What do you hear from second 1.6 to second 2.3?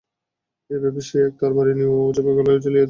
নিয়ে উযযার